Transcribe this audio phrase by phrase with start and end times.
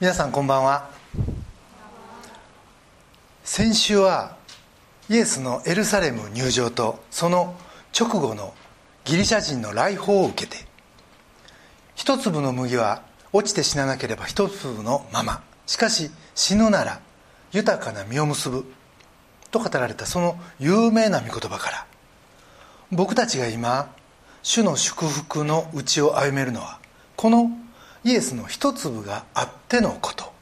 [0.00, 0.88] 皆さんこんばんは。
[3.44, 4.38] 先週は
[5.10, 7.54] イエスのエルサレム入場とその
[7.92, 8.54] 直後の
[9.04, 10.64] ギリシャ人の来訪を受けて
[11.96, 13.02] 一粒の麦は
[13.34, 17.02] 落ちて死ななければ一粒のまましかし死ぬなら
[17.52, 18.64] 豊かな実を結ぶ
[19.50, 21.86] と語られたその有名な御言葉から
[22.90, 23.94] 僕たちが今
[24.42, 26.78] 主の祝福のうちを歩めるのは
[27.16, 27.50] この
[28.04, 30.32] イエスの一粒があってのこと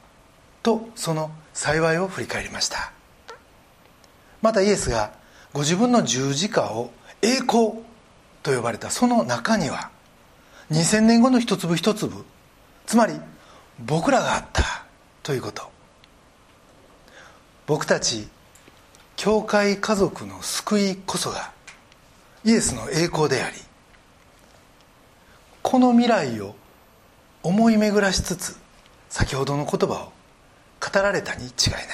[0.62, 2.92] とその幸いを振り返りました。
[4.42, 5.12] またイエスが
[5.52, 7.72] ご自分の十字架を栄光
[8.42, 9.90] と呼ばれたその中には
[10.70, 12.24] 2000年後の一粒一粒
[12.86, 13.14] つまり
[13.84, 14.84] 僕らがあった
[15.22, 15.68] ということ。
[17.66, 18.26] 僕たち
[19.16, 21.52] 教会家族の救いこそが
[22.44, 23.56] イエスの栄光であり
[25.62, 26.54] この未来を
[27.42, 28.56] 思い巡らしつつ
[29.08, 30.12] 先ほどの言葉を
[30.80, 31.84] 語られたに違いない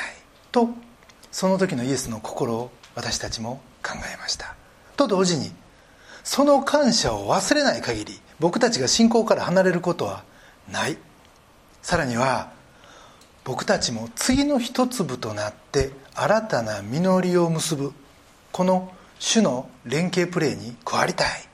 [0.53, 0.69] と
[1.31, 4.55] その時のイエスの心を私たちも考えました。
[4.97, 5.53] と同時に
[6.23, 10.25] その感謝を忘れない限り僕たちが信仰から離れることは
[10.71, 10.97] ない。
[11.83, 12.53] さらには
[13.45, 17.93] 僕たちも次の一粒となって新たな実りを結ぶ
[18.53, 21.49] この主の連携プレーに加わりたい。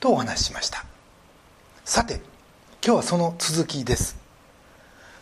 [0.00, 0.84] とお話ししました。
[1.84, 2.20] さて
[2.80, 4.16] 今日はその続きです。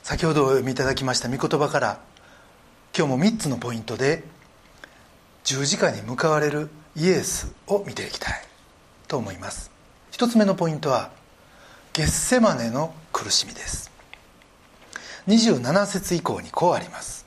[0.02, 2.00] 先ほどお読みいただきました御言葉から
[2.96, 4.24] 今日も3つのポイントで
[5.42, 8.34] 十字架に向かわれるイエスを見ていきたい
[9.08, 9.70] と思います。
[10.12, 11.10] 1つ目のポイントは
[11.94, 13.90] ゲッセマネの苦しみです。
[15.26, 17.26] 27節以降にこうあります。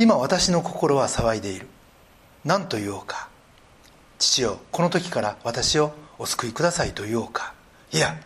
[0.00, 1.68] 今私の心は騒いでいる。
[2.44, 3.28] 何と言おうか。
[4.18, 7.54] 父よこの時から私をお救いくださいと言おうか。
[7.92, 8.20] いや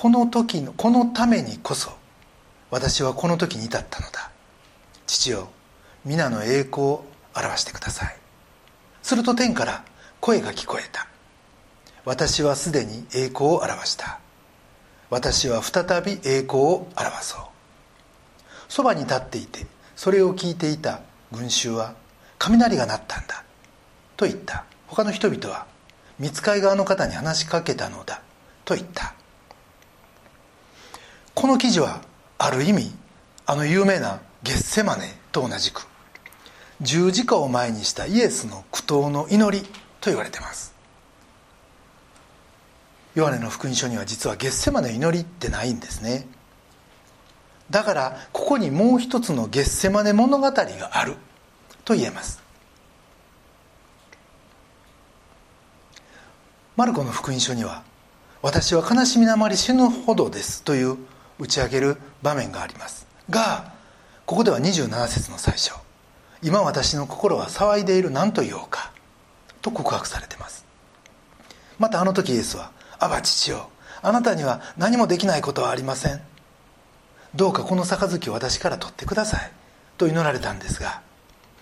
[0.00, 1.90] この時のこのためにこそ
[2.70, 4.30] 私はこの時に至ったのだ。
[5.06, 5.50] 父よ
[6.06, 7.04] 皆の栄光を
[7.36, 8.16] 表してください。
[9.02, 9.84] すると天から
[10.18, 11.06] 声が聞こえた。
[12.06, 14.20] 私はすでに栄光を表した。
[15.10, 17.40] 私は再び栄光を表そう。
[18.70, 19.66] そばに立っていて
[19.96, 21.94] それを聞いていた群衆は
[22.38, 23.44] 雷が鳴ったんだ。
[24.16, 24.64] と言った。
[24.86, 25.66] 他の人々は
[26.18, 28.22] 見つかい側の方に話しかけたのだ。
[28.64, 29.12] と言った。
[31.34, 32.02] この記事は
[32.38, 32.92] ある意味
[33.46, 35.86] あの有名なゲッセマネと同じく
[36.80, 39.64] 十字架を前にしたイエスの苦闘の祈り
[40.00, 40.74] と言われています。
[43.14, 46.26] ヨハネの福音書には実はゲッセマネ祈りってないんですね。
[47.70, 51.16] だからここにもう一つのゲッセマネ物語がある
[51.84, 52.40] と言えます。
[56.76, 57.82] マルコの福音書には
[58.40, 60.96] 「私は悲しみのあまり死ぬほどです」という
[61.40, 63.06] 打ち上げる場面があります。
[63.28, 63.72] が
[64.26, 65.72] ここでは27節の最初
[66.42, 68.92] 「今私の心は騒いでいる何と言おうか」
[69.62, 70.64] と告白されてます。
[71.78, 72.70] またあの時イエスは
[73.00, 73.70] 「アバ父よ
[74.02, 76.20] あなたには何もできないことはありません。
[77.34, 79.50] どうかこの杯を私から取ってください」
[79.96, 81.00] と祈られたんですが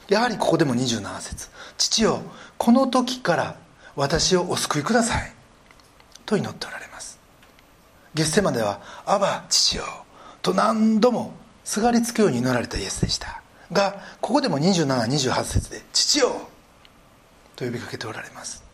[0.09, 1.49] やはりここでも27節。
[1.77, 2.22] 父よ
[2.56, 3.56] この時から
[3.95, 5.33] 私をお救いください」
[6.27, 7.17] と祈っておられます。
[8.18, 9.84] ゲッセマでは「アバ父よ」
[10.42, 11.34] と何度も
[11.64, 13.40] すがりつくように祈られたイエスでした。
[13.70, 16.48] がここでも2728節で「父よ」
[17.54, 18.64] と呼びかけておられます。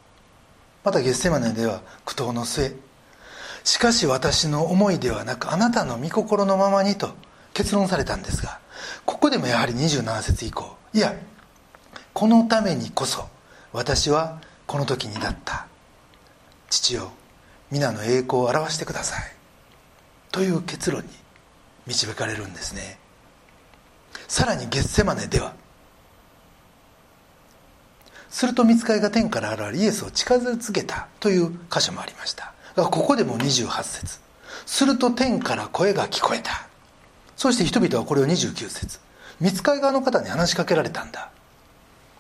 [0.83, 2.75] またゲッセマネでは苦闘の末
[3.65, 7.11] しかし私の思いではなくあなたの御心のままにと
[7.53, 8.61] 結論されたんですが
[9.05, 11.15] ここでもやはり27節以降いや
[12.15, 13.29] このためにこそ
[13.73, 15.67] 私はこの時にだった。
[16.71, 17.13] 父よ
[17.71, 19.33] 皆の栄光を表してください。
[20.33, 21.09] という結論に
[21.87, 22.99] 導かれるんですね。
[24.29, 25.55] さらにゲッセマネでは
[28.35, 32.53] すると見つかりが天から現れイエスを近づけたという箇所もありました。
[32.75, 34.19] がここでも28節。
[34.67, 36.67] すると天から声が聞こえた。
[37.37, 38.99] そして人々はこれを29節。
[39.41, 41.31] 見つかり側の方に話しかけられたんだ。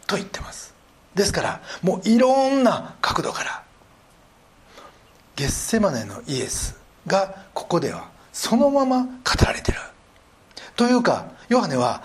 [0.07, 0.73] と言ってます。
[1.17, 3.64] ですからもういろんな角度から
[5.37, 9.11] ゲッセマネのイエスがここではそのまま語
[9.45, 9.79] られてる。
[10.77, 12.03] というかヨハネは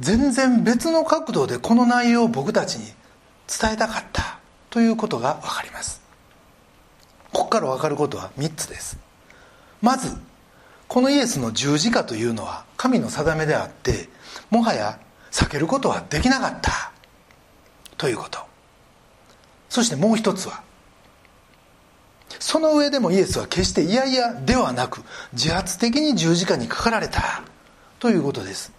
[0.00, 2.84] 全然別の角度でこの内容を僕たちに
[3.46, 4.38] 伝えたかった。
[4.70, 6.02] ということが分かります。
[7.32, 8.98] ここから分かることは3つです。
[9.80, 10.16] まず
[10.88, 14.08] このイエスの十字架というのは神の定めであって
[14.50, 14.98] もはや
[15.30, 16.92] 避けることはできなかった。
[17.96, 18.40] ということ。
[19.68, 20.62] そしてもう一つは
[22.38, 25.02] その上でもイエスは決していやいやではなく
[25.32, 27.42] 自発的に十字架にかかられた。
[27.98, 28.72] ということです。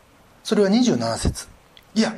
[0.44, 1.48] それは27節。
[1.96, 2.16] いや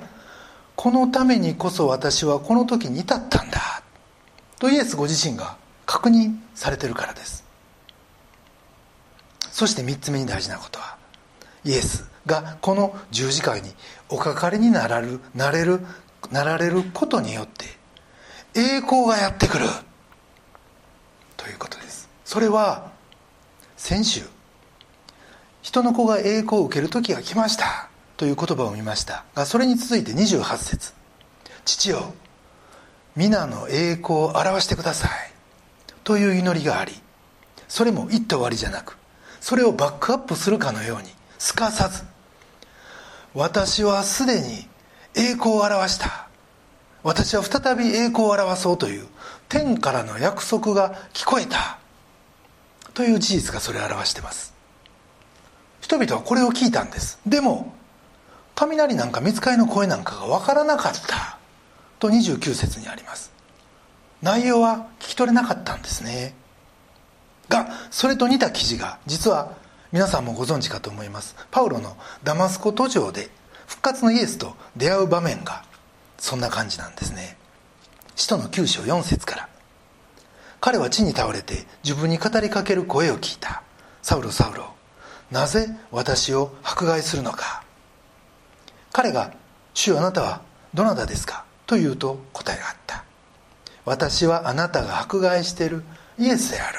[0.76, 3.84] このためにこそ私はこの時に至ったんだ。
[4.60, 7.44] とイエスご自身が確認されてるからです。
[9.52, 10.98] そして3つ目に大事なことは
[11.66, 13.74] イエスがこの十字架に
[14.10, 15.82] おかかりになられるなれる
[16.32, 17.66] なられることによって
[18.56, 19.66] 栄光がやってくる。
[21.52, 22.10] いうことです。
[22.26, 22.92] それは
[23.78, 24.22] 先週
[25.62, 29.26] 人の子が栄光を受ける時が来ましたという言葉を見ました。
[29.36, 30.94] がそれに続いて28節
[31.66, 32.14] 父よ
[33.16, 35.12] 皆の栄光を表してください
[36.04, 36.94] という祈りがあり
[37.68, 38.98] それも一手終わりじゃなく
[39.42, 42.04] それをバックアップするかのようにすかさず
[43.34, 44.68] 私はすでに
[45.16, 46.31] 栄光を表した。
[47.04, 49.08] 私は再び栄光を表そうという
[49.50, 51.80] 天からの約束が聞こえた
[52.94, 54.54] という事実がそれを表してます。
[55.82, 57.20] 人々はこれを聞いたんです。
[57.26, 57.74] でも
[58.56, 61.38] 雷なんか見つかりの声なんかが分からなかった
[62.00, 63.32] と29節にあります。
[64.22, 66.36] 内容は聞き取れなかったんですね。
[67.50, 69.54] がそれと似た記事が実は
[69.92, 71.36] 皆さんもご存知かと思います。
[71.50, 73.30] パウロのダマスコ途上で
[73.68, 75.64] 復活のイエスと出会う場面が
[76.22, 77.36] そんな感じなんですね。
[78.16, 79.50] 使徒の9章4節から。
[80.62, 83.64] 彼は地に倒れて自分に語りかける声を聞いた。
[84.04, 84.72] サウロサウロ
[85.32, 87.64] なぜ私を迫害するのか。
[88.94, 89.34] 彼が
[89.74, 90.42] 「主あなたは
[90.76, 93.04] どなたですか?」と言うと答えがあった。
[93.84, 95.84] 私はあなたが迫害している
[96.20, 96.78] イエスである。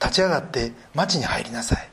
[0.00, 1.90] 立ち上がって町に入りなさい。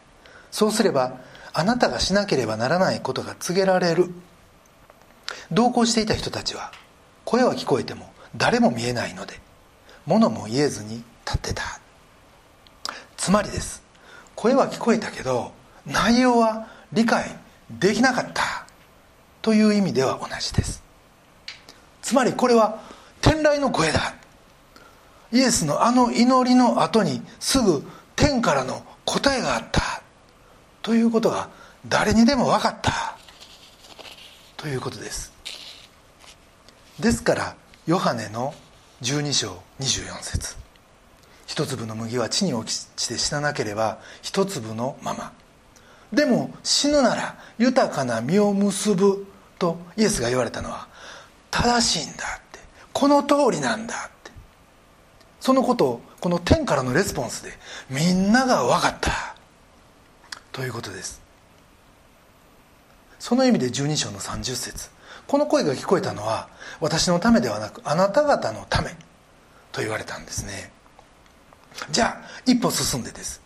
[0.52, 1.14] そうすれば
[1.54, 4.14] あなたがしなければならないことが告げられる。
[5.52, 6.72] 同行していた人たちは
[7.26, 9.40] 声は聞こえても誰も見えないので
[10.06, 11.80] 物も言えずに立ってた。
[13.18, 13.84] つまりです。
[14.36, 15.52] 声は聞こえたけど
[15.86, 17.36] 内容は理解
[17.70, 18.66] できなかった。
[19.42, 20.82] という意味では同じです。
[22.02, 22.82] つまりこれは
[23.22, 24.16] 天来の声だ。
[25.32, 27.84] イエスのあの祈りの後にすぐ
[28.16, 30.02] 天からの答えがあった。
[30.82, 31.50] ということが
[31.88, 33.19] 誰にでも分かった。
[34.60, 35.32] ということです。
[37.00, 37.56] ですから
[37.88, 38.54] ヨハネの
[39.02, 40.58] 12章24節。
[41.48, 45.32] 一粒の麦は地に落ちて死ななければ一粒のまま。
[46.12, 49.26] でも死ぬなら豊かな実を結ぶ
[49.58, 50.90] とイエスが言われたのは
[51.52, 52.60] 正しいんだって。
[52.92, 54.32] この通りなんだって。
[55.40, 57.54] そのことをこの天からのレスポンスで
[57.90, 59.36] みんなが分かった。
[60.52, 61.29] ということです。
[63.20, 64.90] その意味で12章の30節。
[65.28, 66.50] この声が聞こえたのは
[66.80, 68.96] 私のためではなくあなた方のため
[69.72, 70.72] と言われたんですね。
[71.92, 73.42] じゃあ一歩進んでです。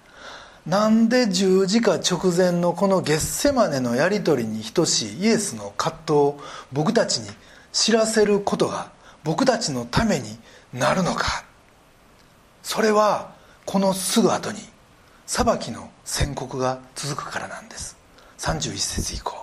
[0.66, 6.40] なんで十字架直前のこのゲッセマネのやり取りに等しいイエスの葛藤を
[6.72, 7.30] 僕たちに
[7.74, 8.92] 知らせることが
[9.26, 10.38] 僕たちのために
[10.72, 11.44] なるのか。
[12.62, 13.34] それは
[13.66, 14.60] このすぐ後に
[15.26, 17.98] 裁きの宣告が続くからなんです。
[18.38, 19.43] 31節以降。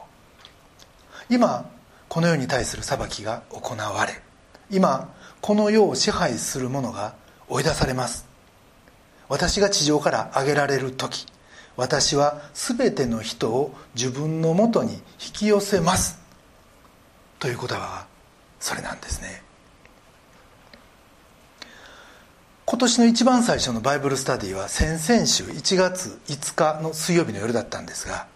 [1.30, 1.70] 今
[2.08, 4.20] この世に対する裁きが行われ
[4.68, 7.14] 今この世を支配する者が
[7.48, 8.28] 追い出されます。
[9.28, 11.26] 私が地上から上げられる時
[11.76, 15.00] 私は全ての人を自分のもとに引
[15.32, 16.20] き寄せます。
[17.38, 18.06] という言葉が
[18.58, 19.42] それなんですね。
[22.66, 28.28] 今年の一番最初のバイブルスタディは先々週1月5日の水曜日の夜だったんですが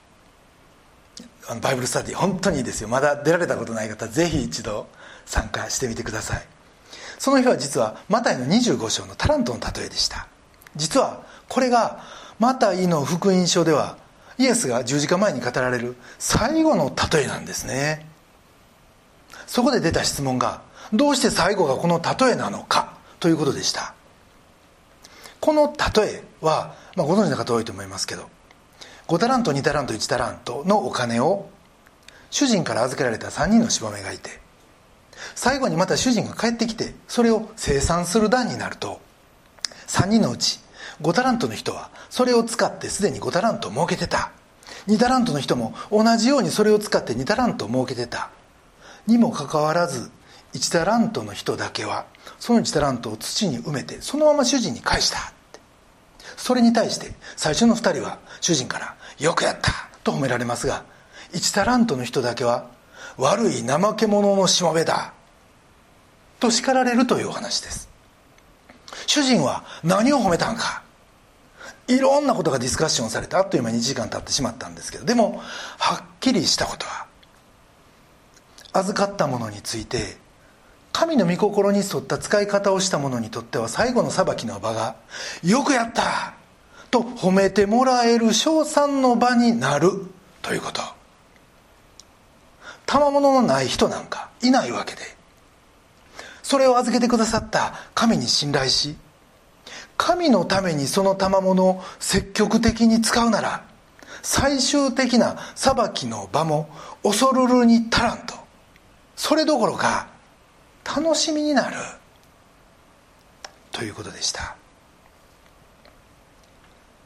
[1.48, 2.88] あのバイブルスタディ本当にいいですよ。
[2.88, 4.86] まだ出られたことない方ぜひ一度
[5.26, 6.42] 参加してみてください。
[7.18, 10.26] その日は実はマタイの25章のタラントの例えでした。
[10.76, 12.02] 実はこれが
[12.38, 13.96] マタイの福音書では
[14.38, 18.06] イエスが十字架前に語られる最後の例えなんですね。
[19.46, 23.94] そこで出た質問がどうして最後がこの例えなのかということでした。
[25.40, 28.30] この例えは、まあ、ご存知の方多いと思いますけど
[29.08, 31.48] 5タラント2タラント1タラントのお金を
[32.30, 34.40] 主人から預けられた3人のしもべがいて
[35.34, 39.00] 最後にまた主人が帰ってきてそれを生産する段になると
[39.86, 40.64] 3人のうち
[41.02, 44.32] 5タラントの人はそれを使ってすでに5タラントを儲けてた。
[44.86, 48.30] 2タラントの人も同じようにそれを使って2タラントを儲けてた。
[49.06, 50.10] にもかかわらず
[50.54, 52.06] 1タラントの人だけは
[52.38, 55.32] その1タラントを土に埋めてそのまま主人に返した。
[56.36, 59.72] それに対して最初の2人は主人から「よくやった!」
[60.04, 60.84] と褒められますが
[61.32, 62.66] 1タラントの人だけは
[63.16, 65.12] 「悪い怠け者のしもべだ」
[66.40, 67.88] と叱られるというお話です
[69.06, 70.82] 主人は何を褒めたんか
[71.86, 75.42] いろんなことがディスカッションされてあっという間に1時間経ってしまったんですけどでも
[75.78, 77.06] はっきりしたことは
[78.72, 80.16] 預かったものについて
[80.94, 84.94] 神の御心に沿った使い方をした者にとっては最後の裁きの場が
[85.42, 86.34] 「よくやった!」
[86.92, 89.90] と褒めてもらえる称賛の場になる。
[90.40, 90.80] ということ。
[92.86, 95.16] 賜物のない人なんかいないわけで。
[96.44, 98.96] それを預けてくださった神に信頼し
[99.96, 103.64] 神のためにその賜物を積極的に使うなら
[104.22, 106.68] 最終的な裁きの場も
[107.02, 108.34] 恐るるに足らんと。
[109.16, 110.13] それどころか
[110.84, 111.76] 楽しみになる
[113.72, 114.56] ということでした。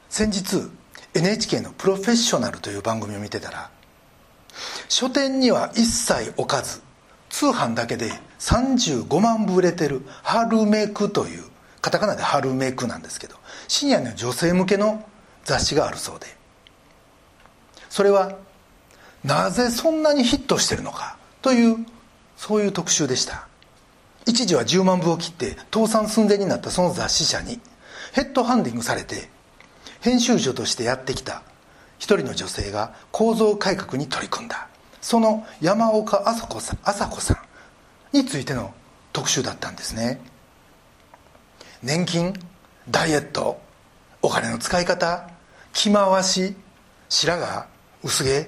[0.09, 0.69] 先日
[1.13, 3.69] NHK の「プロフェッショナル」という番組を見てたら
[4.89, 6.81] 書店には一切置かず
[7.29, 11.45] 通販だけで35万部売れてる「春めく」という
[11.81, 13.35] カタカナで「春めく」なんですけど
[13.67, 15.07] シニアの女性向けの
[15.45, 16.37] 雑誌があるそうで。
[17.89, 18.37] それは
[19.23, 21.85] なぜそんなにヒットしてるのかという
[22.37, 23.48] そういう特集でした。
[24.29, 27.59] 一時は10万部を切って倒産寸前になったその雑誌社に
[28.13, 29.27] ヘッドハンディングされて
[30.01, 31.41] 編集所としてやってきた
[31.97, 34.67] 一人の女性が構造改革に取り組んだ。
[35.01, 37.41] その山岡麻子さん麻子さ
[38.13, 38.71] んについての
[39.13, 40.21] 特集だったんですね。
[41.81, 42.33] 年金
[42.87, 43.59] ダイエット
[44.21, 45.27] お金の使い方
[45.73, 46.55] 着回し
[47.09, 47.65] 白髪
[48.03, 48.47] 薄毛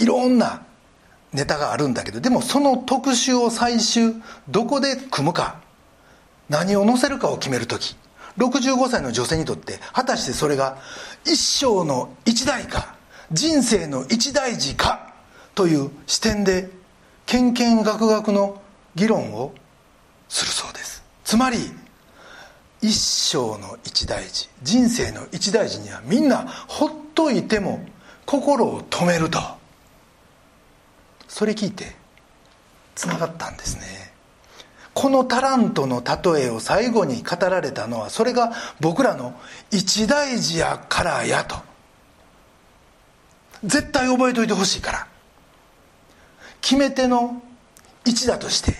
[0.00, 0.66] いろんな
[1.36, 4.14] ネタがあるんだけどでもその特集を最終
[4.48, 5.60] どこで組むか
[6.48, 7.94] 何を載せるかを決める時
[8.38, 10.78] 65歳の女性にとって果たしてそれが
[11.24, 12.96] 一生の一大か
[13.30, 15.12] 人生の一大事か
[15.54, 16.70] という視点で
[17.26, 18.60] けんけんがくがくの
[18.94, 19.52] 議論を
[20.28, 21.02] するそうです。
[21.24, 21.58] つまり
[22.80, 27.84] 一生の一大事人生の一大事にはみんなほっといても
[28.24, 29.55] 心を止めると。
[31.28, 31.94] それ聞いて
[32.94, 34.12] つながったんですね。
[34.94, 39.38] このタラントの例えを最後に語られたのはそれが僕らの
[39.70, 41.56] 一大事やからやと。
[43.62, 45.06] 絶対覚えておいてほしいから。
[46.62, 47.42] 決め手の
[48.04, 48.74] 一打として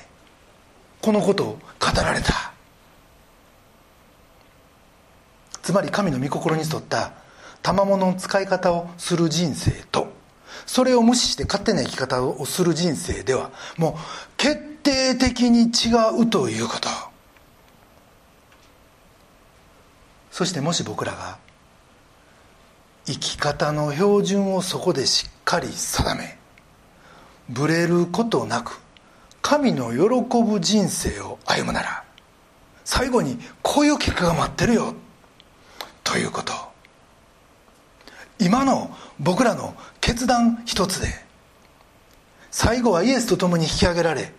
[1.02, 2.52] このことを語られた。
[5.62, 7.12] つまり神の御心に沿った
[7.62, 10.15] 賜物の使い方をする人生と。
[10.64, 13.94] それを無視して勝手な生き方をする人生ではもう
[14.36, 16.88] 決定的に違うということ。
[20.30, 21.38] そしてもし僕らが
[23.06, 26.36] 生き方の標準をそこでしっかり定め
[27.48, 28.80] ぶれることなく
[29.40, 32.04] 神の喜ぶ人生を歩むなら
[32.84, 34.94] 最後にこういう結果が待ってるよ
[36.04, 36.52] ということ。
[38.38, 39.75] 今の僕らの
[40.06, 41.08] 決断一つで
[42.52, 44.32] 最後はイエスと共に引き上げられ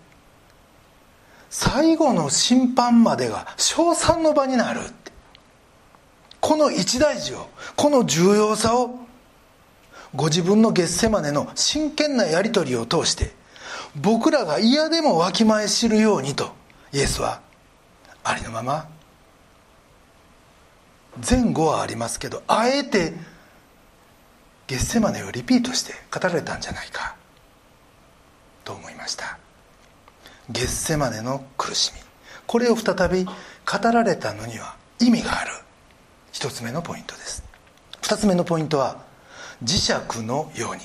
[1.50, 4.80] 最後の審判までが称賛の場になる。
[6.40, 8.98] この一大事をこの重要さを
[10.14, 13.32] ご自分の月世までの真剣なやり取りを通して
[13.94, 16.52] 僕らが嫌でもわきまえ知るようにと
[16.92, 17.42] イエスは
[18.24, 18.88] ありのまま
[21.28, 23.12] 前後はありますけどあえて
[24.68, 27.16] 月世までをリピートして語られたんじゃないか
[28.64, 29.38] と思いました。
[30.50, 32.00] 月世までの苦しみ。
[32.46, 33.32] これを再び語
[33.90, 35.52] られたのには意味がある。
[36.32, 37.42] 一つ目のポイントです。
[38.02, 39.02] 二つ目のポイントは
[39.64, 40.82] 磁石のように。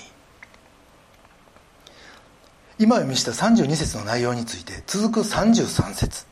[2.80, 6.26] 今読みした32節の内容について続く33節。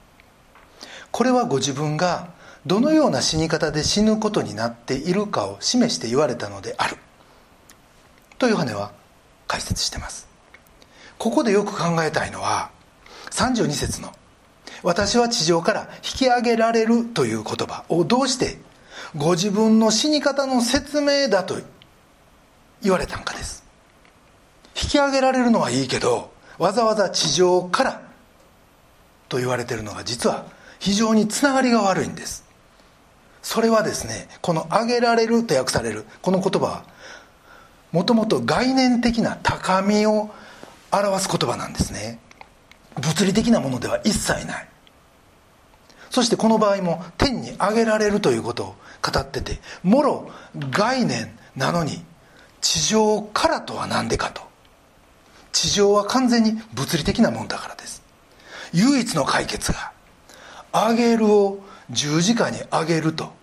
[1.12, 2.30] これはご自分が
[2.66, 6.96] どのような死に方で死ぬことになっているかを示して言われたのである。
[8.42, 8.92] とヨハネは
[9.46, 10.28] 解説してます。
[11.20, 12.72] ここでよく考えたいのは
[13.30, 14.12] 32節の
[14.82, 18.60] 「私は地上から引き上げられる」という言葉をどうして
[19.16, 21.60] ご自分の死に方の説明だと
[22.82, 23.64] 言われたんかです。
[24.76, 28.02] 引き上げられるのはいいけどわざわざ地上から
[29.30, 30.46] と言われてるのが実は
[30.80, 32.44] 非常につながりが悪いんです。
[33.44, 36.92] それはですねこの「上げられる」と訳されるこの言葉は
[37.92, 40.30] もともと概念的な高みを
[40.92, 42.20] 表す言葉なんですね。
[42.96, 44.68] 物理的なものでは一切ない。
[46.10, 50.30] そしてこの場合も天に上げられるということを語っててもろ
[50.70, 52.04] 概念なのに
[52.60, 54.42] 地上からとは何でかと。
[55.54, 58.02] 地上は完全に物理的なもんだからです。
[58.74, 59.92] 唯一の解決が
[60.74, 63.34] 上げるを十字架にあげると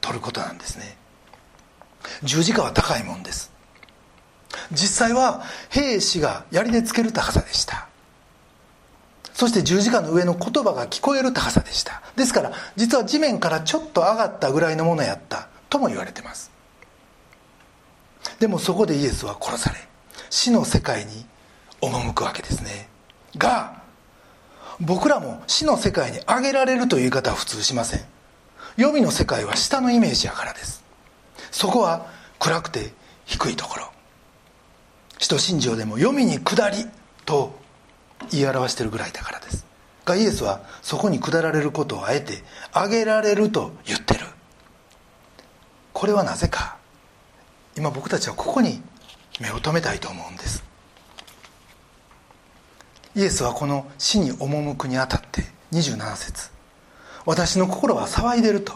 [0.00, 0.96] 取ることなんですね。
[2.22, 3.51] 十字架は高いもんです。
[4.72, 7.88] 実際は兵士が槍でつける高さでした。
[9.32, 12.02] そして十字架の上の言葉が聞こえる高さでした。
[12.16, 15.48] ですから実は地面からちょっと上がったぐらいのものやった。
[15.70, 16.50] とも言われてます。
[18.38, 19.78] でもそこでイエスは殺され
[20.30, 21.26] 死の世界に
[21.80, 22.88] 赴くわけですね。
[23.36, 23.82] が
[24.80, 28.00] 僕らも死の世界に上げられるという言い方は普通しません。
[28.76, 30.84] 黄泉の世界は下のイメージやからです。
[31.50, 32.06] そこは
[32.38, 32.92] 暗くて
[33.24, 33.91] 低いところ。
[35.22, 36.84] 使徒信条でも黄泉に下り
[37.24, 37.54] と
[38.32, 39.64] 言い表してるぐらいだからです。
[40.04, 42.42] がイエスはそこに下られることをあえて
[42.74, 44.26] 上げられると言ってる。
[45.92, 46.76] これはなぜか
[47.76, 48.82] 今僕たちはここに
[49.40, 50.64] 目を留めたいと思うんです。
[53.14, 56.50] イエスはこの死に赴くにあたって27節。
[57.26, 58.72] 私の心は騒いでると。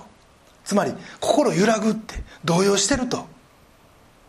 [0.64, 3.26] つまり心揺らぐって動揺してると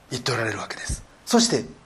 [0.10, 1.04] 言っておられるわけです。
[1.24, 1.77] そして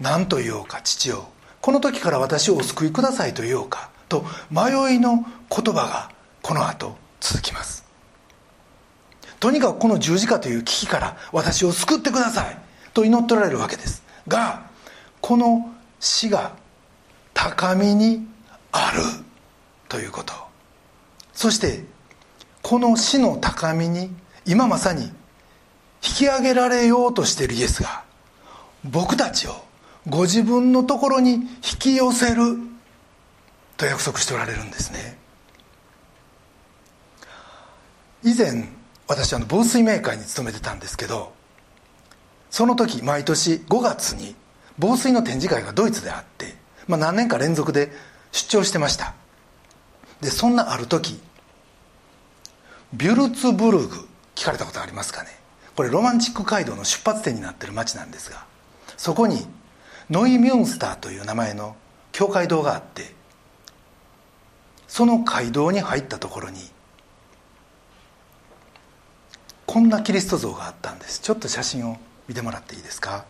[0.00, 1.28] 何と言おうか父よ。
[1.60, 3.90] この時から私をお救いくださいと言おうか。
[4.08, 6.10] と迷いの言葉が
[6.42, 7.84] この後続きます。
[9.40, 12.58] とにかくこの十字架という危機から私を救ってください。
[12.94, 14.02] と祈っておられるわけです。
[14.26, 14.68] が
[15.20, 16.52] この死が
[17.34, 18.26] 高みに
[18.72, 19.02] ある。
[19.88, 20.34] ということ。
[21.32, 21.84] そして
[22.62, 24.10] この死の高みに
[24.44, 25.10] 今まさに引
[26.00, 28.02] き上げられようとしているイエスが
[28.84, 29.67] 僕たちを
[30.08, 31.48] ご自分のところに引
[31.78, 32.68] き寄せる。
[33.78, 35.16] と約束しておられるんですね。
[38.24, 38.68] 以前
[39.06, 41.32] 私あの防水メーカーに勤めてたんですけど
[42.50, 44.34] その時毎年5月に
[44.76, 46.56] 防水の展示会がドイツであって、
[46.88, 47.92] まあ、何年か連続で
[48.32, 49.14] 出張してました。
[50.20, 51.20] でそんなある時
[52.92, 55.30] ビュルツブルグ聞かれたことありますかね。
[55.76, 58.44] これロマンチック街道の出発点になってる街なんですが
[58.96, 59.46] そこに
[60.10, 61.76] ノイミュンスターという名前の
[62.12, 63.12] 教会堂があって
[64.86, 66.60] その街道に入ったところに
[69.66, 71.20] こんなキリスト像があったんです。
[71.20, 73.26] ちょっと写真を見てもらっていいですか？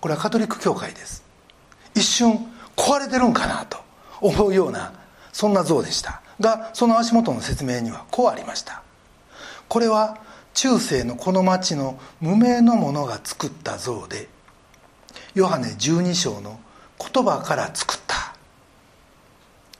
[0.00, 1.22] これはカトリック教会です。
[1.94, 2.38] 一瞬
[2.74, 3.78] 壊れてるんかなと
[4.22, 4.94] 思うような
[5.30, 6.22] そんな像でした。
[6.40, 8.82] がその足元の説明にはこうありました。
[9.68, 10.16] これは
[10.54, 14.28] 中世のこの町の無名の者が作った像で
[15.34, 16.60] ヨハネ12章の
[16.98, 18.34] 言葉から作った。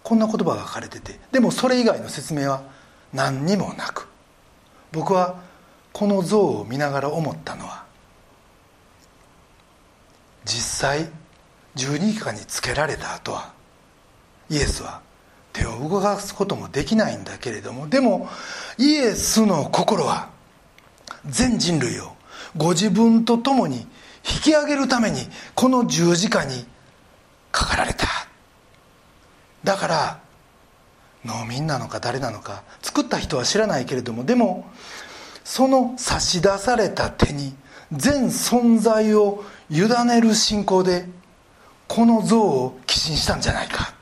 [0.02, 1.18] こんな言葉が書かれてて。
[1.30, 2.62] でもそれ以外の説明は
[3.12, 4.08] 何にもなく。
[4.92, 5.40] 僕は
[5.92, 7.84] この像を見ながら思ったのは
[10.44, 11.08] 実際
[11.74, 13.52] 十二課につけられた後は
[14.50, 15.00] イエスは
[15.52, 18.28] 手を動かすこともできないんだけれどもでも
[18.78, 20.30] イエスの心は
[21.26, 22.12] 全人類を
[22.56, 23.86] ご自分と共に
[24.24, 25.20] 引き上げるために
[25.54, 26.64] この十字架に
[27.50, 28.06] かかられた。
[29.64, 30.20] だから
[31.24, 34.68] 農民なのか誰なのか作った人は知らないけれどもでも
[35.44, 37.54] その差し出された手に
[37.92, 41.06] 全存在を委ねる信仰で
[41.86, 43.94] この像を寄進したんじゃないか。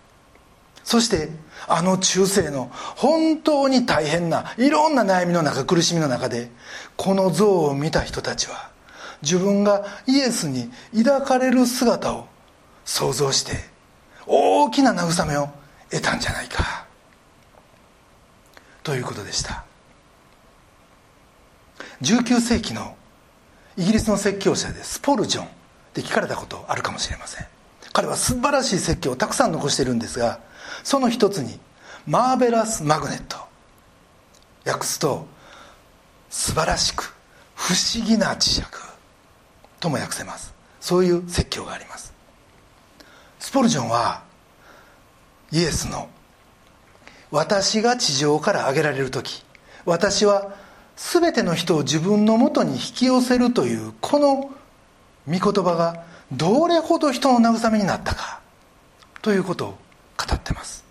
[0.85, 1.29] そして
[1.69, 6.51] あの中世の本当に大変ないろんな悩みの中苦しみの中で
[6.97, 8.70] この像を見た人たちは
[9.23, 10.71] 自分がイエスに
[11.05, 12.27] 抱かれる姿を
[12.85, 13.53] 想像して
[14.27, 15.49] 大きな慰めを
[15.91, 16.87] 得たんじゃないか。
[18.83, 19.65] ということでした。
[22.03, 22.97] 19世紀の
[23.77, 25.49] イギリスの説教者でスポルジョンっ
[25.93, 27.47] て聞かれたことあるかもしれません。
[27.93, 30.41] 彼は素晴らしい説教をたくさん残しているんですが
[30.85, 31.59] その一つに
[32.07, 33.37] 「マーベラス・マグネット」
[34.65, 35.27] 訳すと
[36.31, 37.15] 「素晴らしく
[37.55, 38.63] 不思議な磁石」
[39.81, 40.55] とも訳せます。
[40.81, 42.13] そういう説教があります。
[43.39, 44.23] スポルジョンは
[45.51, 46.09] イエスの
[47.31, 49.45] 「私が地上から上げられる時
[49.85, 50.53] 私は
[50.97, 54.51] 全ての人を自分のもとに引き寄せるというこの
[55.27, 58.41] 御言葉がどれほど人の慰めになったか
[59.23, 59.69] ということを
[60.17, 60.85] 語ってます。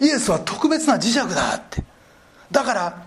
[0.00, 1.84] イエスは特別な磁石だって。
[2.50, 3.02] だから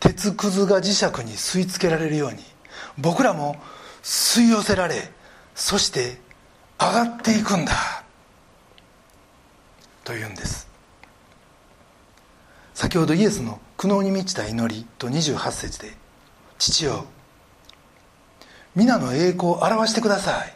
[0.00, 2.38] 鉄くずが磁石に吸い付けられるように
[2.98, 3.56] 僕らも
[4.06, 5.10] 吸い寄せられ
[5.56, 6.18] そして
[6.78, 7.72] 上がっていくんだ。
[10.04, 10.68] というんです。
[12.72, 15.96] 先ほどイエスの苦悩に満ちた祈りと28節で
[16.58, 17.06] 「父よ
[18.76, 20.54] 皆の栄光を表してください」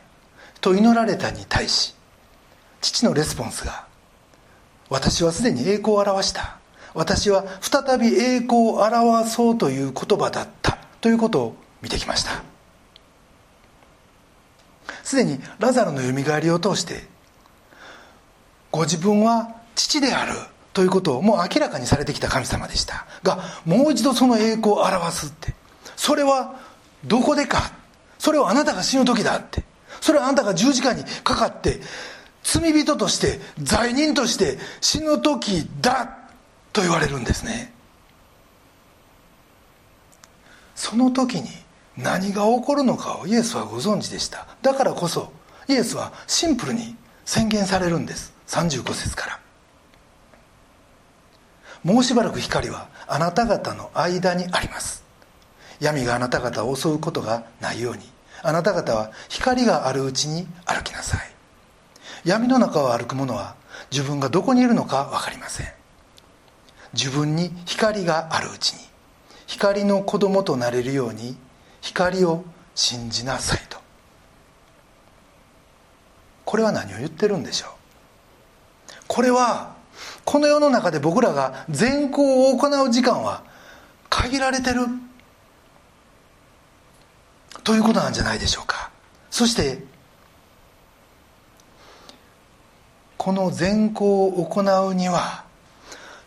[0.61, 1.97] と祈られたに対し
[2.81, 3.87] 父のレスポンスが
[4.91, 6.59] 「私はすでに栄光を表した。
[6.95, 10.79] 私は再び栄光を表そうという言葉だった。
[11.01, 12.60] ということを見てきました。
[15.11, 17.03] すでにラザロのよみがえりを通して
[18.71, 20.35] ご自分は父である
[20.73, 23.07] ということをもう明らかにされてきた神様でした。
[23.25, 25.53] がもう一度その栄光を表すって。
[25.97, 26.55] それは
[27.05, 27.73] どこでか。
[28.21, 29.65] それはあなたが死ぬ時だって。
[30.01, 31.81] それはあなたが十字架にかかって
[32.45, 36.19] 罪人として罪人として死ぬ時だ
[36.73, 37.73] と言われるんですね。
[40.77, 41.49] その時に
[41.97, 44.47] 何が起こるのかをイエスはご存知でした。
[44.63, 45.33] だからこそ
[45.69, 48.33] イエスはシンプルに宣言されるんです。
[48.49, 49.41] 35節から。
[51.85, 55.05] もうしばらく光はあなた方の間にあります。
[55.81, 58.03] 闇があなた方を襲うことがないように。
[58.43, 61.21] あなた方は光があるうちに歩きなさい。
[62.25, 63.55] 闇の中を歩く者は
[63.91, 65.67] 自分がどこにいるのか分かりません。
[66.93, 68.81] 自分に光があるうちに。
[69.47, 71.37] 光の子供となれるように
[71.81, 73.79] 光を信じなさいと。
[76.45, 77.71] これは何を言ってるんでしょう？
[79.07, 79.77] これは
[80.25, 83.43] この世の中で僕らが善行を行う時間は
[84.09, 84.87] 限られてる。
[87.63, 88.91] ということなんじゃないでしょうか。
[89.31, 89.85] そして
[93.17, 95.45] この善行を行うには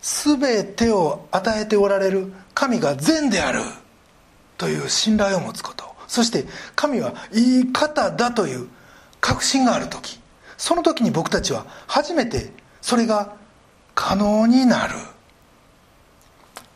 [0.02, 3.62] 全てを与えておられる神が善である。
[4.64, 5.84] という信頼を持つこと。
[6.08, 8.70] そして神はいい方だという
[9.20, 10.22] 確信がある時。
[10.56, 12.50] その時に僕たちは初めて
[12.80, 13.36] それが
[13.94, 14.94] 可能になる。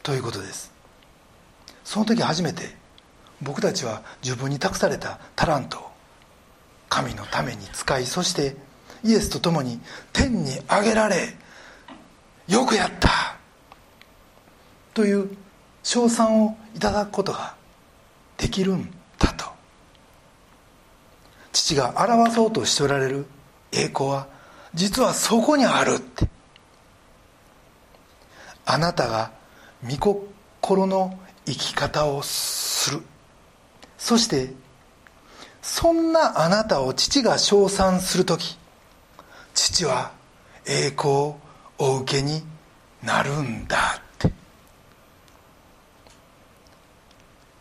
[0.04, 0.69] ということです。
[1.86, 2.76] その時初めて
[3.41, 5.88] 僕たちは自分に託されたタラントを。
[6.89, 8.58] 神のために使いそして
[9.04, 9.80] イエスと共に
[10.12, 11.34] 天に上げられ
[12.50, 13.38] よくやった。
[14.93, 15.38] という
[15.84, 17.56] 称賛をいただくことが
[18.38, 19.45] できるんだと。
[21.52, 23.26] 父が表そうとしておられる
[23.71, 24.28] 栄光は
[24.73, 26.28] 実はそこにあるって。
[28.65, 29.32] あなたが
[29.84, 33.02] 御心の生き方をする。
[33.97, 34.54] そして
[35.62, 38.58] そんなあなたを父が称賛する時
[39.54, 40.12] 父は
[40.65, 41.39] 栄光を
[41.80, 42.41] お受けに
[43.04, 44.32] なるんだって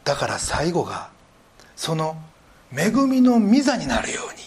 [0.07, 1.11] だから最後が
[1.75, 2.16] その
[2.73, 4.42] 恵みの御座になるように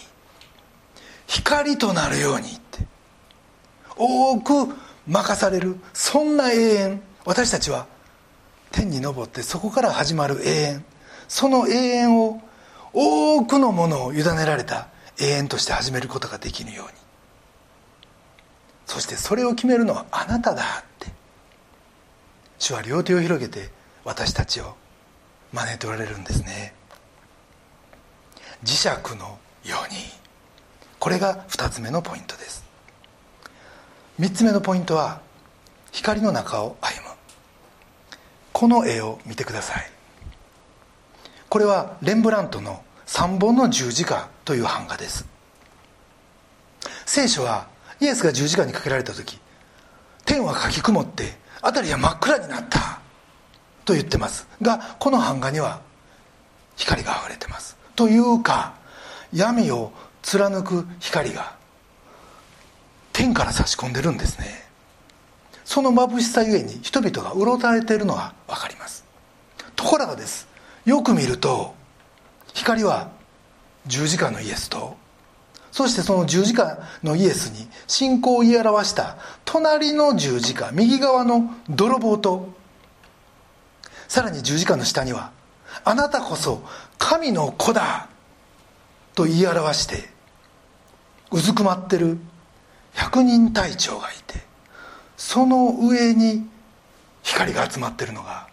[1.26, 2.86] 光となるようにって。
[3.96, 4.74] 多く
[5.06, 7.02] 任されるそんな永遠。
[7.26, 7.86] 私たちは
[8.72, 10.84] 天に昇ってそこから始まる永遠。
[11.28, 12.40] その永遠を
[12.94, 14.88] 多くのものを委ねられた
[15.20, 16.92] 永遠として始めることができるように。
[18.86, 21.12] そしてそれを決めるのはあなただって。
[22.58, 23.70] 主は両手を広げて
[24.04, 24.79] 私たちを
[25.52, 26.74] 招いておられるんですね。
[28.64, 29.98] 磁石のように。
[30.98, 32.64] これが2つ目のポイントです。
[34.20, 35.22] 3つ目のポイントは
[35.92, 37.14] 光の中を歩む。
[38.52, 39.90] この絵を見てください。
[41.48, 45.24] これはレンブラントの「三本の十字架」という版画です。
[47.06, 47.66] 聖書は
[47.98, 49.40] イエスが十字架にかけられた時
[50.24, 52.99] 天はかき曇って辺りは真っ暗になった。
[53.90, 54.46] と言ってます。
[54.62, 55.80] がこの版画には
[56.76, 57.76] 光があふれてます。
[57.96, 58.74] というか
[59.32, 61.56] 闇を貫く光が
[63.12, 64.46] 天から差し込んでるんですね。
[65.64, 69.04] その眩しさゆえに人々がうろたえているのが分かります。
[69.74, 70.46] ところがです。
[70.84, 71.74] よく見ると
[72.54, 73.10] 光は
[73.88, 74.96] 十字架のイエスと
[75.72, 82.59] そしてその十字架のイエスに信仰を言い表した隣の十字架右側の泥棒と
[84.10, 85.30] さらに十字架の下には
[85.86, 86.64] 「あなたこそ
[86.98, 88.08] 神の子だ」
[89.14, 90.10] と言い表して
[91.30, 92.18] うずくまってる
[92.92, 94.44] 百人隊長がいて
[95.16, 96.50] その上に
[97.22, 98.48] 光が集まってるのが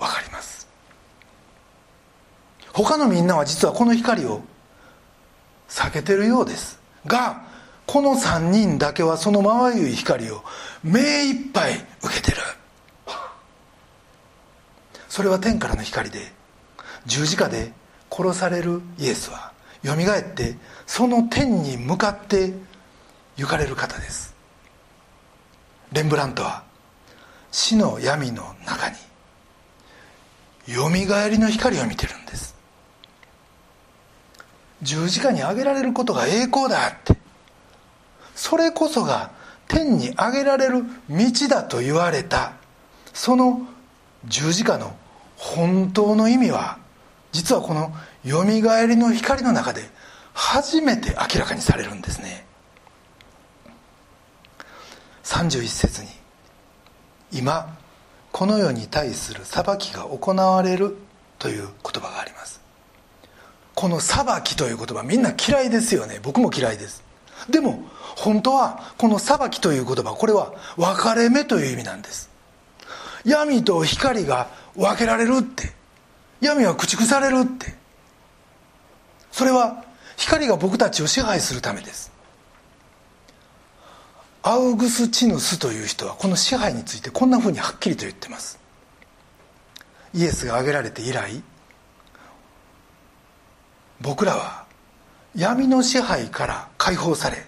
[0.00, 0.66] 分かります。
[2.72, 4.42] 他のみんなは実はこの光を
[5.68, 6.80] 避けてるようです。
[7.06, 7.40] が
[7.86, 10.42] この3人だけはそのまばゆい光を
[10.82, 12.38] 目いっぱい受けてる。
[15.16, 16.30] それは天からの光で
[17.06, 17.72] 十字架で
[18.10, 19.50] 殺されるイエスは
[19.82, 22.52] よみがえってその天に向かって
[23.38, 24.36] 行かれる方です。
[25.90, 26.64] レンブラントは
[27.50, 32.54] 死の闇の中によみがえりの光を見てるんです。
[34.82, 37.16] 十字架に上げられることが栄光だって
[38.34, 39.30] それこそが
[39.66, 42.52] 天に上げられる道だと言われた
[43.14, 43.66] その
[44.26, 44.94] 十字架の
[45.36, 46.78] 本当の意味は
[47.32, 47.94] 実はこの
[48.24, 49.82] よみがえりの光の中で
[50.32, 52.46] 初めて明らかにされるんですね。
[55.24, 56.08] 31節に
[57.32, 57.76] 今
[58.32, 60.96] この世に対する裁きが行われる
[61.38, 62.60] という言葉があります。
[63.74, 66.20] この裁きという言葉みんな嫌いですよね。
[66.22, 67.02] 僕も嫌いです。
[67.50, 67.84] でも
[68.16, 72.30] 本当はこの裁きという言葉これは分かれ目という意味なんです。
[73.24, 75.72] 闇と光が分けられるって。
[76.40, 77.74] 闇は駆逐されるって。
[79.32, 79.84] それは
[80.16, 82.12] 光が僕たちを支配するためです。
[84.42, 88.60] アウグスチヌスという人はこの支配についてこんなふうにはっきりと言ってます。
[90.14, 91.42] イエスが挙げられて以来
[94.00, 94.64] 僕らは
[95.34, 97.44] 闇の支配から解放され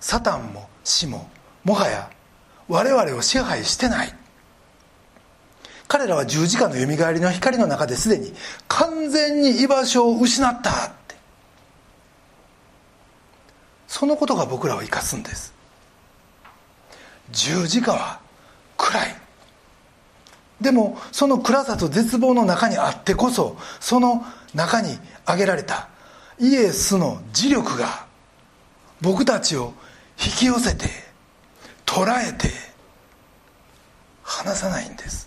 [0.00, 1.28] サタンも死も
[1.62, 2.10] もはや
[2.68, 4.14] 我々を支配してない。
[5.88, 8.32] 彼らは十字架のよみがえりの光の中ですでに
[8.68, 11.16] 完全に居場所を失ったって。
[13.86, 15.54] そのことが僕らを生かすんです。
[17.30, 18.20] 十字架は
[18.76, 19.16] 暗い。
[20.60, 25.88] でもその暗さと絶望の中にあってこそその中に挙げられた
[26.38, 28.06] イエスの磁力が
[29.02, 29.74] 僕たちを
[30.18, 30.88] 引き寄せて
[31.84, 32.48] 捉えて
[34.22, 35.25] 離さないんです。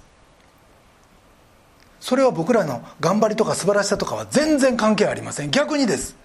[2.09, 5.51] それは僕らの頑張りとか素晴らしさとかは全然関係ありません。
[5.51, 6.15] 逆にです。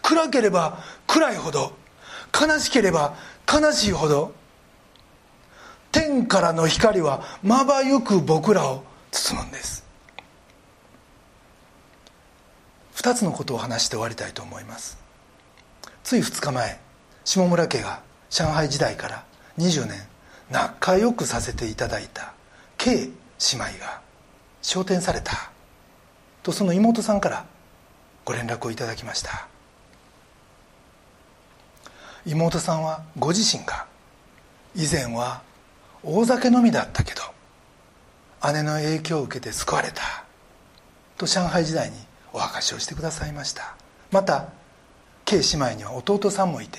[0.00, 0.78] 暗ければ
[1.08, 1.72] 暗いほど
[2.32, 3.16] 悲しければ
[3.52, 4.32] 悲しいほど
[5.90, 9.84] 天からの光はまばゆく僕らを包むんです。
[12.94, 14.96] 2つのことを話して終わりたいと思います。
[16.04, 16.78] つい2日前
[17.24, 18.00] 下村家が
[18.30, 19.24] 上海時代から
[19.58, 20.00] 20年
[20.52, 22.32] 仲良くさせていただいた
[22.78, 23.08] K 姉
[23.54, 24.11] 妹が
[24.62, 25.50] 昇天された。
[26.42, 27.44] とその妹さんから
[28.24, 29.46] ご連絡をいただきました。
[32.24, 33.86] 妹さんはご自身が
[34.74, 35.42] 以前は
[36.04, 37.22] 大酒飲みだったけど
[38.52, 40.24] 姉の影響を受けて救われた。
[41.16, 41.96] と上海時代に
[42.32, 43.76] お明かしをしてくださいました。
[44.10, 44.48] また
[45.24, 46.78] K 姉妹には弟さんもいて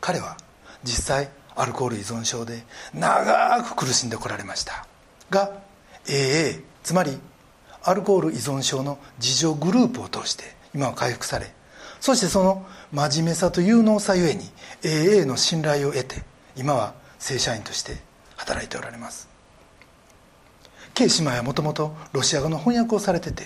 [0.00, 0.36] 彼は
[0.84, 2.62] 実際アルコール依存症で
[2.94, 4.86] 長く苦しんでこられました。
[5.30, 5.50] が
[6.08, 7.18] AA つまり
[7.82, 10.44] アルコール依存症の自助グループを通して
[10.74, 11.52] 今は回復され
[12.00, 14.44] そしてその真面目さと有能さゆえに
[14.82, 16.22] AA の信頼を得て
[16.56, 17.96] 今は正社員として
[18.36, 19.28] 働いておられます。
[20.94, 23.44] K 姉妹はもともとロシア語の翻訳をされてて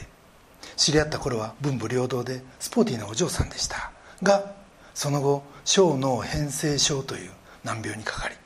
[0.76, 3.90] 知り合った頃は文武両道でスポーティーなお嬢さんでした。
[4.22, 4.54] が
[4.94, 7.30] その後小脳変性症という
[7.64, 8.36] 難病にかかり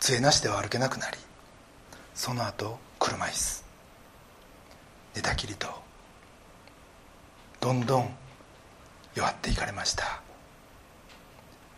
[0.00, 1.18] 杖なしでは歩けなくなり
[2.18, 3.64] その後車椅子。
[5.14, 5.68] 寝たきりと
[7.60, 8.10] どんどん
[9.14, 10.20] 弱っていかれました。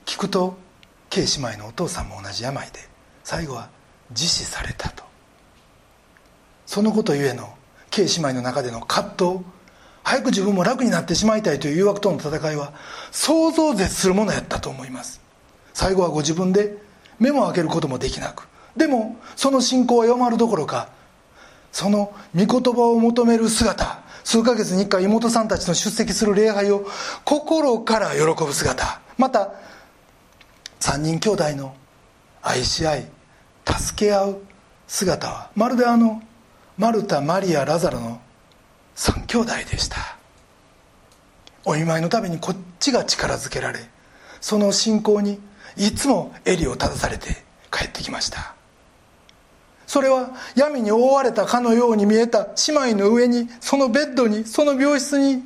[0.07, 0.57] 聞くと
[1.11, 2.73] K 姉妹のお父さんも同じ病で
[3.23, 3.69] 最後は
[4.13, 5.05] 自死されたと。
[6.65, 7.55] そのことゆえの
[7.91, 9.45] K 姉妹の中での葛藤
[10.03, 12.73] 早く自分も楽になってしまいたいという誘惑との戦いは
[13.11, 15.21] 想像絶するものやったと思います。
[15.75, 16.79] 最後はご自分で
[17.19, 18.49] 目も開けることもできなく
[18.81, 20.89] でもその信仰は弱まるどころか
[21.71, 26.87] その御言葉を求める姿数ヶ月に一回妹さんたちの出席する礼拝を
[27.27, 29.53] 心から喜ぶ姿また
[30.81, 31.75] 3人兄弟の
[32.41, 33.07] 愛し合い
[33.67, 34.43] 助け合う
[34.89, 36.23] 姿はまるであの
[36.79, 38.19] マルタマリアラザロの
[38.97, 40.17] 3兄弟でした。
[41.67, 43.81] お見舞いのためにこっちが力づけられ
[44.41, 45.39] その信仰に
[45.77, 48.55] いつも襟を正されて帰ってきました。
[49.91, 55.43] それは闇に覆われたかのように見えた姉妹の上にそのベッドにその病室に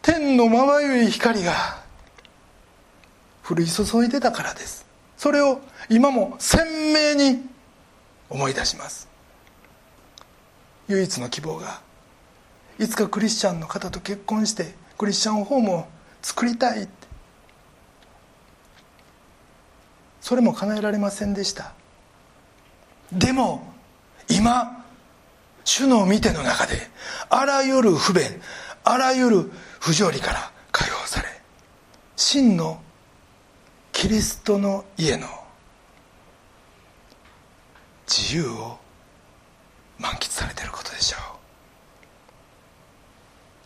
[0.00, 1.52] 天のまばゆい光が
[3.46, 4.86] 降り注いでたからです。
[5.18, 7.46] それを今も鮮明に
[8.30, 9.06] 思い出します。
[10.88, 11.82] 唯一の希望が
[12.78, 15.84] いつかクリスチャンの方と結婚してクリスチャンホームを
[16.22, 16.88] 作りたい。
[20.22, 21.74] それも叶えられませんでした。
[23.12, 23.72] でも
[24.28, 24.84] 今
[25.64, 26.74] 主の見ての中で
[27.30, 28.24] あらゆる不便
[28.84, 31.28] あらゆる不条理から解放され
[32.16, 32.80] 真の
[33.92, 35.26] キリストの家の
[38.06, 38.78] 自由を
[39.98, 41.36] 満喫されていることでしょう。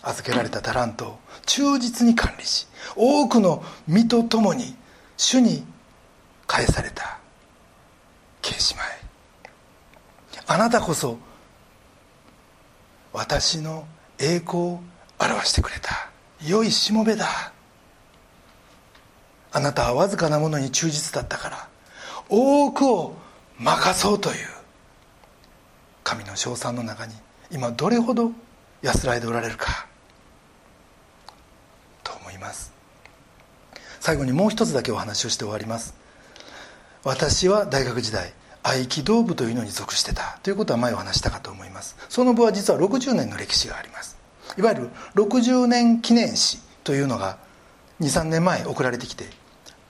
[0.03, 4.75] 預けられたタラントを忠実に管理し多くの身と共に
[5.17, 5.65] 主に
[6.47, 7.19] 返された
[8.41, 9.00] ケーシマイ。
[10.51, 11.17] あなたこそ
[13.13, 13.87] 私の
[14.19, 14.81] 栄光を
[15.21, 16.11] 表してくれた。
[16.45, 17.53] 良いしもべだ。
[19.53, 21.69] あなたはわずかなものに忠実だったから
[22.29, 23.15] 多くを
[23.61, 24.37] 任そうという。
[26.03, 27.15] 神の称賛の中に
[27.53, 28.33] 今どれほど
[28.83, 29.87] 安らいでおられるか。
[32.03, 32.73] と思います。
[34.01, 35.95] 最後にもう一つだけお話をして終わります。
[37.05, 40.39] 私は大学時代合気道部というのに属してた。
[40.43, 41.97] ということは前お話したかと思います。
[42.09, 44.19] その部は実は60年の歴史があります。
[44.59, 47.39] いわゆる60年記念誌というのが
[48.01, 49.25] 23年前送られてきて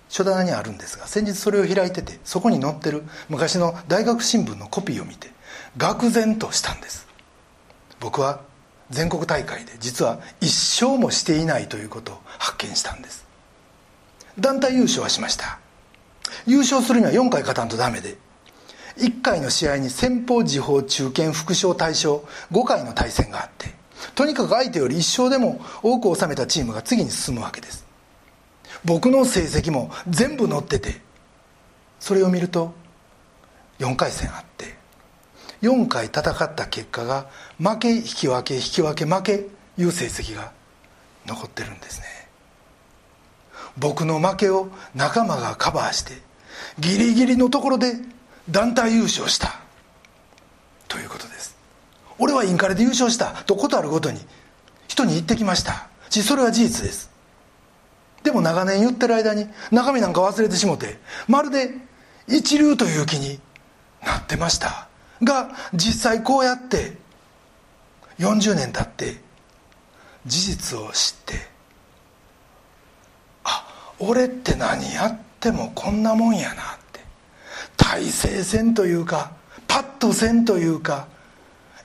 [0.09, 5.30] 書棚にあるんですが先日それを開いててそこに載ってる昔の大学新聞のコピーを見て
[5.78, 7.06] 愕然としたんです。
[8.00, 8.40] 僕は
[8.90, 13.26] 全国大会で実は一勝もしていないということを発見したんです。
[14.38, 15.59] 団体優勝はしました。
[16.46, 18.16] 優勝するには4回勝たんとダメで
[19.00, 23.74] 1回の試合に先方時報中堅副将大将5回の対戦があって
[24.14, 27.86] とにかく相手より1勝でも多く収めたチームが次に進むわけです。
[28.84, 31.00] 僕の成績も全部載ってて
[31.98, 32.72] それを見ると
[33.78, 34.74] 4回戦あって
[35.62, 37.26] 4回戦った結果が
[37.58, 39.46] 負け引き分け引き分け負け
[39.78, 40.52] いう成績が
[41.26, 42.06] 残ってるんですね。
[43.76, 46.14] 僕の負けを仲間がカバーして
[46.78, 47.94] ギリギリのところで
[48.50, 49.60] 団体優勝した。
[50.88, 51.56] ということです。
[52.18, 53.32] 俺はインカレで優勝した。
[53.44, 54.20] とことあるごとに。
[54.88, 55.88] 人に言ってきました。
[56.10, 57.10] しそれは事実です。
[58.22, 61.70] でも長年言ってる間に中身なんか忘れてしもてまるで
[62.28, 63.40] 一流という気に
[64.04, 64.88] なってました。
[65.22, 66.96] が実際こうやって
[68.18, 69.20] 40年経って
[70.26, 71.34] 事実を知って
[73.44, 76.79] あ俺って何やってもこんなもんやな。
[77.80, 79.32] って大勢戦というか
[79.66, 81.08] パッとせんというか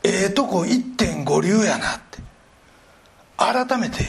[0.03, 2.19] ええとこ1.5流やなって
[3.38, 4.03] 改めて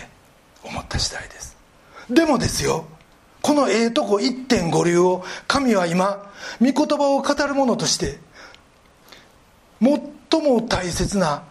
[0.63, 1.57] 思った次第です。
[2.11, 2.87] でもですよ
[3.43, 8.19] このええとこ1.5流を神は今御言葉を語る者として
[9.81, 11.43] 最も大切な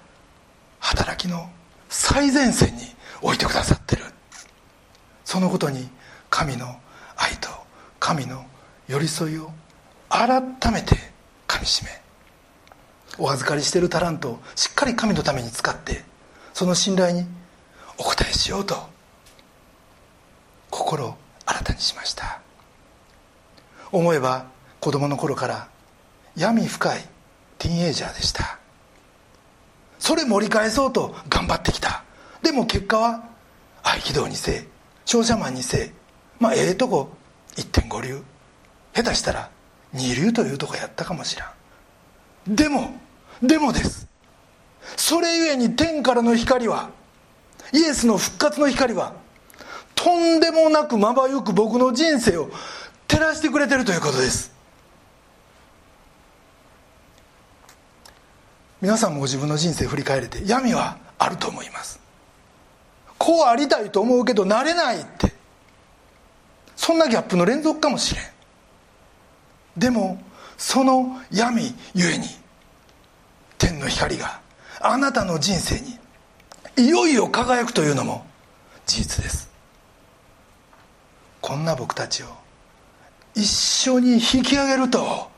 [0.80, 1.50] 働きの
[1.90, 2.84] 最前線に
[3.22, 4.04] 置いてくださってる。
[5.24, 5.90] そのことに
[6.30, 6.68] 神の
[7.16, 7.50] 愛と
[8.00, 8.46] 神の
[8.88, 9.52] 寄り添いを
[10.18, 10.96] 改めて
[11.46, 11.90] かみしめ
[13.18, 16.04] お預かりしているタラントをしっかり神のために使って
[16.54, 17.28] その信頼に
[17.98, 18.78] お答えしようと
[20.70, 22.40] 心を新たにしました。
[23.92, 24.48] 思えば
[24.80, 25.68] 子供の頃から
[26.36, 27.02] 闇深い
[27.58, 28.60] ティーンエイジャーでした。
[30.00, 32.04] それ盛り返そうと頑張ってきた。
[32.42, 33.30] でも結果は
[33.84, 34.68] 合気道にせえ
[35.06, 35.94] 商社マンにせえ
[36.40, 37.10] まあええとこ
[37.58, 38.24] 1.5流。
[38.94, 39.50] 下手したら
[39.96, 41.54] 2流というとこやったかもしら
[42.48, 42.56] ん。
[42.56, 42.94] でも
[43.42, 44.08] でもです。
[44.98, 46.90] それゆえに天からの光は
[47.74, 49.14] イエスの復活の光は
[49.96, 52.50] とんでもなくまばゆく僕の人生を
[53.08, 54.54] 照らしてくれてるということです。
[58.82, 62.00] 皆さんもご自分の人生振り返れて闇はあると思います。
[63.18, 65.34] こうありたいと思うけどなれないって。
[66.76, 68.35] そんなギャップの連続かもしれん。
[69.78, 70.22] でも
[70.58, 72.28] その闇ゆえに
[73.58, 74.42] 天の光が
[74.80, 76.00] あなたの人生に
[76.78, 78.26] いよいよ輝くというのも
[78.86, 79.50] 事実です。
[81.42, 82.28] こんな僕たちを
[83.36, 85.30] 一緒に引き上げると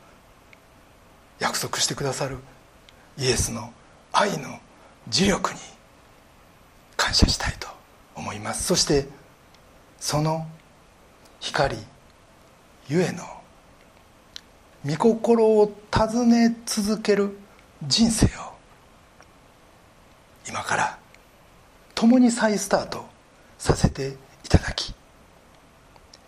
[1.40, 2.38] 約束してくださる
[3.18, 3.72] イエスの
[4.12, 4.60] 愛の
[5.10, 5.60] 磁力に
[6.96, 7.68] 感謝したいと
[8.16, 8.64] 思います。
[8.64, 9.08] そして
[10.00, 10.48] その
[11.40, 11.78] 光
[12.88, 13.24] ゆえの
[14.86, 17.38] 御心を尋ね続ける
[17.86, 18.30] 人生を
[20.48, 20.98] 今から
[21.96, 23.06] 共に再スタート
[23.58, 24.16] させて
[24.46, 24.94] いただき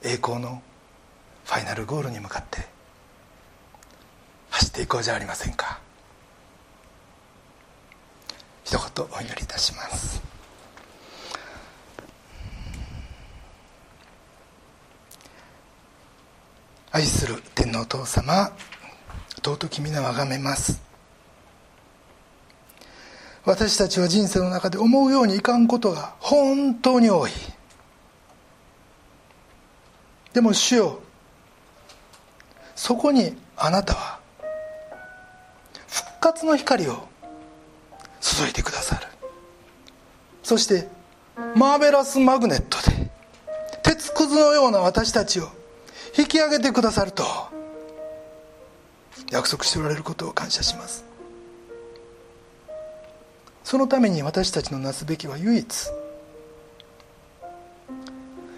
[0.04, 0.62] 栄光の
[1.46, 2.68] ファイナルゴールに向かって
[4.50, 5.80] 走っていこうじゃありませんか。
[8.64, 10.22] 一言お祈りいたします。
[16.92, 18.52] 愛する天皇父様
[19.44, 20.82] 尊き皆をあがめます。
[23.46, 27.32] 私たちは人生の中で思うようにいかんことが本当に多い。
[30.34, 31.00] でも主よ
[32.76, 34.20] そこにあなたは
[35.88, 37.08] 復活の光を
[38.20, 39.06] 注いでくださる。
[40.42, 40.88] そして
[41.56, 43.12] マーベラスマグネットで
[43.84, 45.59] 鉄くずのような私たちを
[46.18, 47.24] 引き上げてくださると。
[49.32, 51.04] 約束しておられることを感謝します。
[53.64, 55.88] そのために私たちのなすべきは唯一。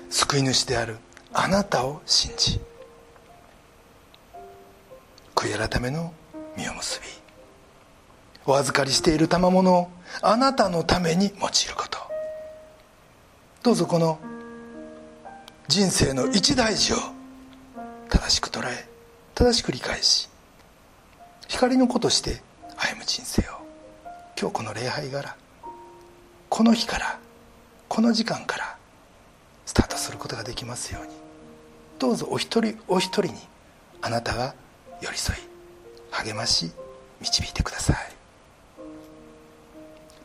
[0.09, 0.97] 救い主である
[1.33, 2.59] あなたを信じ。
[5.35, 6.13] 悔い改めの
[6.55, 7.07] 実を結び。
[8.45, 9.89] お預かりしている賜物を
[10.21, 11.41] あなたのために用いる
[11.75, 11.99] こと。
[13.63, 14.19] どうぞこの
[15.67, 16.97] 人生の一大事を
[18.11, 18.87] 正しく捉え
[19.33, 20.29] 正しく理解し
[21.47, 22.41] 光の子として
[22.77, 23.45] 歩む人生を
[24.39, 25.35] 今日この礼拝から
[26.49, 27.19] この日から
[27.87, 28.77] この時間から
[29.65, 31.13] スタートすることができますように
[31.97, 33.39] どうぞお一人お一人に
[34.01, 34.53] あなたが
[35.01, 35.39] 寄り添い
[36.11, 36.71] 励まし
[37.21, 37.97] 導いてください。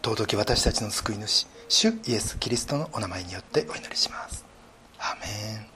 [0.03, 4.45] 尊き私たちの救い主主イエス・キリストのお名前によってお祈りします。
[4.99, 5.76] アメン。